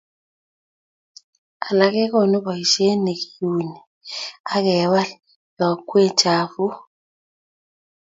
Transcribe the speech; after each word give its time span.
alak 1.67 1.91
kegoni 1.95 2.37
boishet 2.45 2.97
negiuni 3.05 3.77
agewal 4.55 5.09
yokwee 5.57 6.11
chafuk 6.19 6.73